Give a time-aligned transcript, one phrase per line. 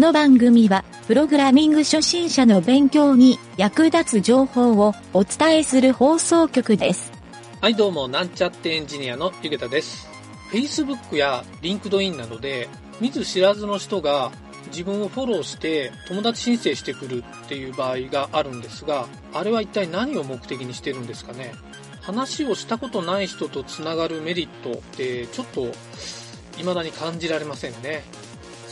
[0.00, 7.12] この番組は、プログラミング初心者の勉強に役立つ情報をお伝えする放送局です。
[7.60, 10.08] はい、どうも、なんちゃってエンジニアのゆげたです。
[10.52, 14.32] Facebook や LinkedIn などで、見ず知らずの人が
[14.68, 21.52] 自分をフォローして友達申請してくるっていう場合があるんですが、あれは一体何を目的にしてるんですかね？
[22.00, 25.66] 話をしたことない人とつながるメリットってちょっと
[26.56, 28.02] 未だに感じられませんね。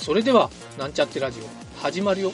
[0.09, 0.48] それでは、
[0.79, 2.33] なんちゃってラジオ、始まるよ。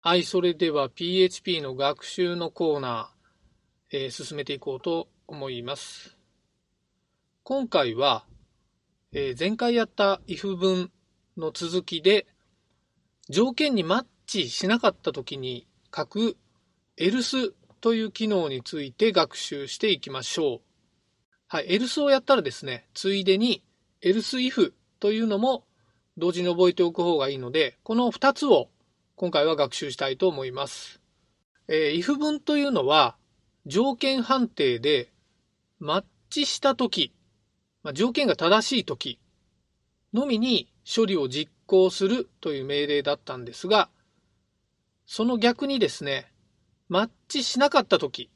[0.00, 6.16] はい、それでは PHP の学習のコーナー、えー進めていこうと思います。
[7.42, 8.24] 今回は、
[9.10, 10.92] えー前回やった if 文
[11.36, 12.28] の続きで、
[13.28, 16.36] 条件にマッチしなかった時に書く
[16.96, 20.67] else という機能について学習していきましょう。
[21.48, 23.62] はい、else をやったらですね、ついでに
[24.02, 25.64] else if というのも
[26.18, 28.68] 同時に覚えておく方がいいので、この2つを
[29.16, 31.00] 今回は学習したいと思います。
[31.66, 33.16] えー if 文というのは
[33.66, 35.10] 条件判定で
[35.78, 37.12] マッチしたとき、
[37.82, 39.18] まあ、条件が正しいとき
[40.12, 43.88] のみに処理を実行するという命令だったんですが、
[45.06, 46.30] その逆にですね、
[46.88, 48.30] マッチしなかったとき、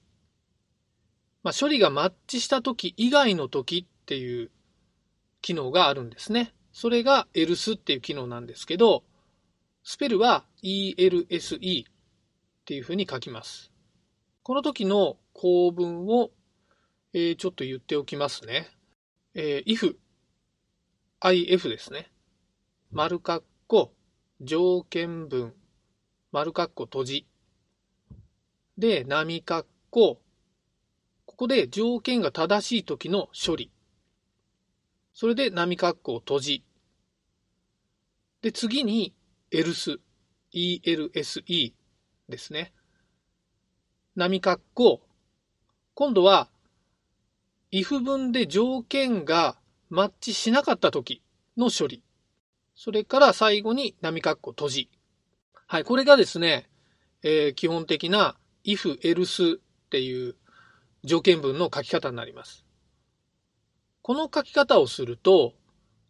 [1.42, 4.50] まあ、処理がマッチしたとき以外のときっていう
[5.40, 6.54] 機能があるんですね。
[6.72, 9.02] それが else っていう機能なんですけど、
[9.82, 11.92] スペルは ELSE っ
[12.64, 13.72] ていうふうに書きます。
[14.44, 16.30] この時の構文を、
[17.12, 18.68] えーちょっと言っておきますね。
[19.34, 19.96] えー if、
[21.20, 22.10] if ですね。
[22.92, 23.92] 丸括弧、
[24.40, 25.52] 条件文、
[26.30, 27.26] 丸括弧閉じ。
[28.78, 30.21] で、波括弧、
[31.32, 33.70] ここで条件が正しい時の処理。
[35.14, 36.64] それで波括弧を閉じ。
[38.42, 39.14] で、次に
[39.50, 39.98] else、
[40.52, 41.72] ELSE
[42.28, 42.74] ですね。
[44.14, 45.00] 波括弧。
[45.94, 46.50] 今度は、
[47.72, 49.56] if 文で条件が
[49.88, 51.22] マッチしなかった時
[51.56, 52.02] の処理。
[52.74, 54.90] それから最後に波括弧閉じ。
[55.66, 56.68] はい、これがですね、
[57.22, 60.36] えー基本的な if, else っていう
[61.04, 62.64] 条件文の書き方になります。
[64.02, 65.54] この書き方をすると、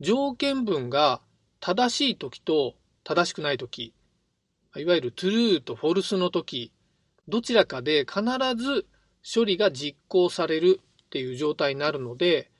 [0.00, 1.20] 条件文が
[1.60, 3.94] 正しい時と正しくない時、
[4.76, 6.72] いわゆる true と false の時、
[7.28, 8.22] どちらかで必
[8.56, 8.86] ず
[9.22, 12.50] 処理が実行されるっていう状態になるので、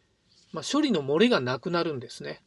[0.53, 2.43] まあ、処理の漏れがなくなるんですね。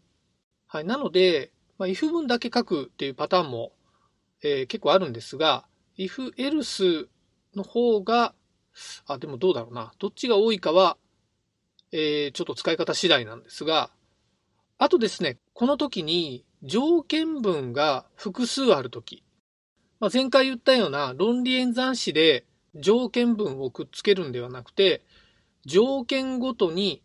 [0.67, 0.85] はい。
[0.85, 3.71] なので、まあ、if 文だけ書くっていうパターンも、
[4.43, 5.65] えー結構あるんですが、
[5.97, 7.07] if else
[7.55, 8.33] の方が、
[9.07, 9.93] あ、でもどうだろうな。
[9.99, 10.97] どっちが多いかは、
[11.91, 13.91] えーちょっと使い方次第なんですが、
[14.77, 19.23] あとですね、この時に条件文が複数ある時、
[19.99, 25.05] まあ、前回言ったような論理演算子で条件文をくっつけるんではなくて、
[25.65, 27.01] 条件ごとに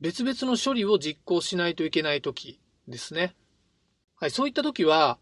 [0.00, 3.34] 別々の処理を実行しないといけない時ですね。
[4.16, 5.18] はい、そういった時は、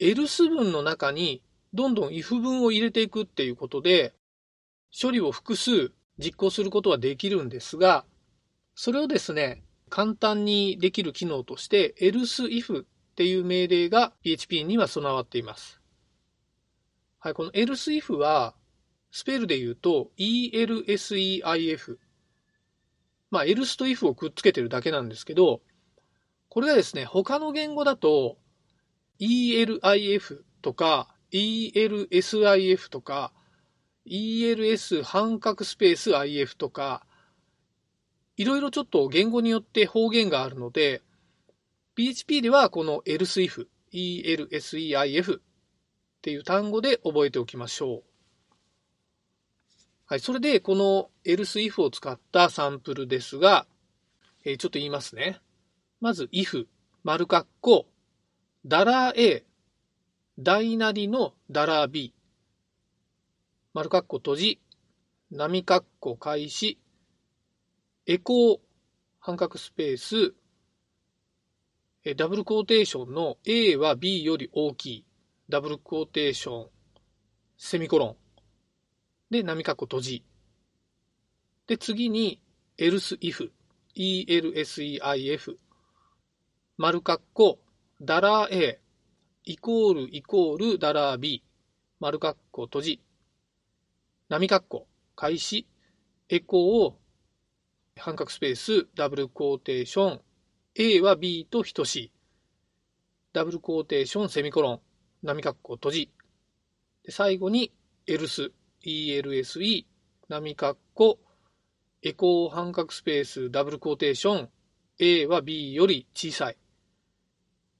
[0.00, 4.12] else 文の中にどんどん if 文を入れていくっていうことで、
[4.98, 8.04] 処理を複数実行することはできるんですが、
[8.74, 12.86] それをですね、簡単にできる機能として else if っ
[13.16, 15.80] ていう命令が PHP には備わっています。
[17.18, 18.54] はい、この else if は、
[19.10, 21.98] スペルで言うと elseif。
[23.30, 25.60] まあ、else と if をくっつけてるだけなんですけど、
[26.48, 28.38] これがですね、他の言語だと
[29.20, 33.32] elif とか elsif とか
[34.06, 37.06] els 半角スペース if とか、
[38.36, 41.02] いろいろちょっと言語によって方言があるので、
[41.94, 45.42] PHP ではこの elseif、elseif っ
[46.22, 48.02] ていう単語で覚えておきましょう。
[50.06, 53.66] はい、それでこの elseif を使ったサンプルですが、
[54.44, 55.40] えーちょっと言いますね。
[56.00, 56.66] まず if、
[57.04, 57.86] 丸括弧、
[58.66, 59.44] ダラー A、
[60.38, 62.14] 大なりのダラー B、
[63.74, 64.60] 丸括弧閉じ、
[65.30, 66.78] 波括弧開始、
[68.06, 68.58] エコー、
[69.18, 70.34] 半角スペース、
[72.16, 75.04] ダブルクォーテーションの A は B より大きい、
[75.48, 76.68] ダブルクォーテーション、
[77.56, 78.16] セミコロン。
[79.30, 80.24] で、波括弧閉じ。
[81.66, 82.42] で、次に、
[82.76, 83.50] else if、
[83.96, 85.56] elseif、
[86.76, 87.58] 丸括弧、
[88.02, 88.80] ダラー A、
[89.44, 91.42] イコールイコールダラー B、
[92.00, 93.02] 丸括弧閉じ。
[94.32, 95.66] 波括弧、開始、
[96.30, 96.98] エコーを
[97.98, 100.22] 半角スペース、ダブルクォーテーション、
[100.74, 102.12] A は B と等しい。
[103.34, 104.80] ダブルクォーテーション、セミコロン、
[105.22, 106.10] 波括弧閉じ。
[107.04, 107.74] で最後に
[108.06, 109.84] ELSELSE、
[110.30, 111.18] 波括弧、
[112.00, 114.48] エコー半角スペース、ダブルクォーテーション、
[114.98, 116.56] A は B より小さい。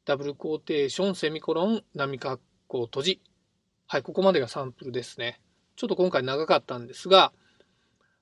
[0.05, 3.23] ダブルクォーテーション、セミコロン、波括弧閉じ。
[3.87, 5.41] はい、ここまでがサンプルですね。
[5.77, 7.33] ちょっと今回長かったんですが、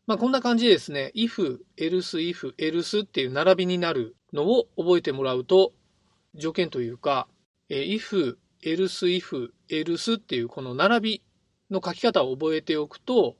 [0.06, 5.72] まあこんな感じでですね、if, else, if, else っていう並びになるのを覚えてもらうと、
[6.34, 7.28] 条件というか、
[7.68, 11.22] え if, else, if, else っていうこの並び
[11.70, 13.36] の書き方を覚えておくと、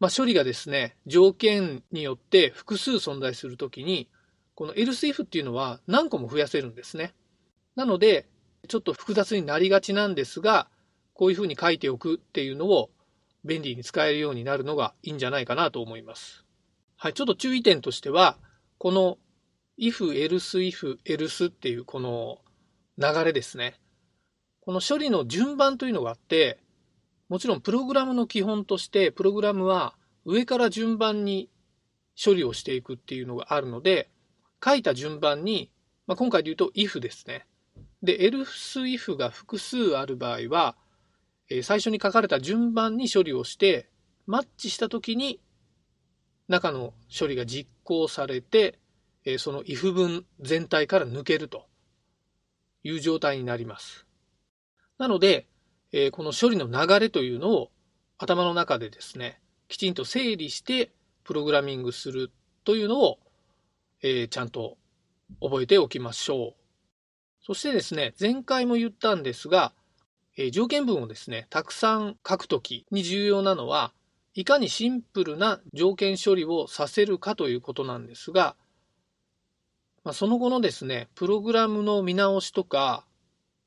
[0.00, 4.08] まあ、処理がですね、条件によって複数存在するときに、
[4.54, 7.14] この else if っていうのは何個も増やせるんですね。
[7.76, 8.26] なので、
[8.68, 10.68] ちょっと複雑になりがちなんですが、
[11.14, 12.90] こういうふうに書いておくっていうのを
[13.44, 16.44] 便利に使えるようになるのがいいんじゃないかなと思います。
[16.96, 18.38] はい、ちょっと注意点としては、
[18.78, 19.18] この
[19.78, 22.38] if, else, if, else っていうこの
[22.98, 23.80] 流れですね。
[24.60, 26.60] この処理の順番というのがあって、
[27.28, 31.50] もちろんプログラムの基本として、プログラムは上から順番に
[32.22, 34.10] 処理をしていくっていうのがあるので、
[34.64, 35.72] 書いた順番に、
[36.06, 37.46] まあ、今回で言うと if ですね。
[38.02, 40.76] で、else if が複数ある場合は、
[41.48, 43.88] え最初に書かれた順番に処理をして、
[44.26, 45.40] マッチしたときに
[46.48, 48.78] 中の処理が実行されて、
[49.24, 51.66] えその if 文全体から抜けると
[52.82, 54.06] いう状態になります。
[54.98, 55.46] なので、
[55.92, 57.70] えこの処理の流れというのを
[58.18, 60.92] 頭の中でですね、きちんと整理して
[61.24, 62.30] プログラミングする
[62.64, 63.18] というのを、
[64.02, 64.76] えちゃんと
[65.40, 66.62] 覚えておきましょう。
[67.44, 69.72] そしてですね、前回も言ったんですが、
[70.36, 73.92] え条件文をですね、たくさん書くときに重要なのは、
[74.34, 78.56] いかにシンプルな条件処理をさせるかということなんですが、
[80.04, 83.06] まあ、その後のですね、プログラムの見直しとか、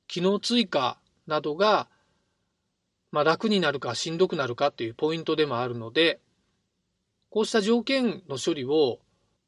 [0.07, 1.87] 機能追加などが、
[3.11, 6.19] まあ、楽になるかしんどくなるかっていうポイントでもあるので、
[7.29, 8.99] こうした条件の処理を、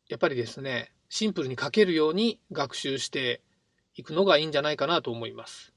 [0.07, 3.41] やっぱりですね、シンプルに書けるように学習して
[3.95, 5.76] いくのがいいんじゃないかなと思います。